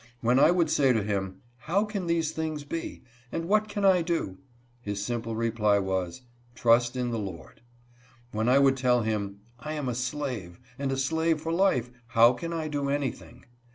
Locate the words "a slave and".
9.87-10.91